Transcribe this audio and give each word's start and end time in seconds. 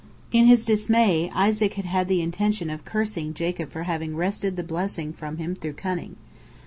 In 0.31 0.47
his 0.47 0.65
dismay, 0.65 1.29
Isaac 1.35 1.75
had 1.75 1.85
had 1.85 2.07
the 2.07 2.23
intention 2.23 2.71
of 2.71 2.83
cursing 2.83 3.35
Jacob 3.35 3.69
for 3.69 3.83
having 3.83 4.15
wrested 4.15 4.55
the 4.55 4.63
blessing 4.63 5.13
from 5.13 5.37
him 5.37 5.53
through 5.53 5.73
cunning. 5.73 6.15